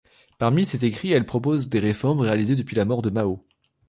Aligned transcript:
Parmi 0.39 0.65
ses 0.65 0.83
écrits, 0.85 1.11
elle 1.11 1.27
propose 1.27 1.69
des 1.69 1.77
réformes 1.77 2.21
réalisées 2.21 2.55
depuis 2.55 2.75
la 2.75 2.85
mort 2.85 3.03
de 3.03 3.11
Mao. 3.11 3.45